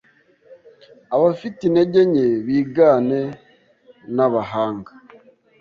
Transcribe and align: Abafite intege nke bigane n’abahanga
Abafite 1.15 1.59
intege 1.65 1.99
nke 2.09 2.27
bigane 2.45 3.21
n’abahanga 4.15 4.91